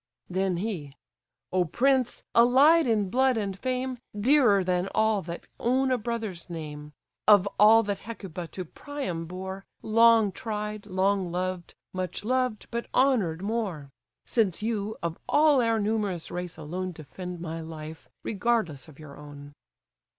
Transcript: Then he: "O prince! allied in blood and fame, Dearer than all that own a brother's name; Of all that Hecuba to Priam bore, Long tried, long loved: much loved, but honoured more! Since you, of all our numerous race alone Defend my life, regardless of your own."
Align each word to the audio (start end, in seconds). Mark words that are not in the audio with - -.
Then 0.31 0.57
he: 0.57 0.95
"O 1.53 1.63
prince! 1.63 2.23
allied 2.33 2.87
in 2.87 3.11
blood 3.11 3.37
and 3.37 3.55
fame, 3.59 3.99
Dearer 4.19 4.63
than 4.63 4.87
all 4.95 5.21
that 5.21 5.45
own 5.59 5.91
a 5.91 5.97
brother's 5.99 6.49
name; 6.49 6.91
Of 7.27 7.47
all 7.59 7.83
that 7.83 7.99
Hecuba 7.99 8.47
to 8.47 8.65
Priam 8.65 9.27
bore, 9.27 9.63
Long 9.83 10.31
tried, 10.31 10.87
long 10.87 11.31
loved: 11.31 11.75
much 11.93 12.25
loved, 12.25 12.65
but 12.71 12.87
honoured 12.95 13.43
more! 13.43 13.91
Since 14.25 14.63
you, 14.63 14.97
of 15.03 15.19
all 15.29 15.61
our 15.61 15.79
numerous 15.79 16.31
race 16.31 16.57
alone 16.57 16.93
Defend 16.93 17.39
my 17.39 17.61
life, 17.61 18.09
regardless 18.23 18.87
of 18.87 18.97
your 18.97 19.15
own." 19.17 19.53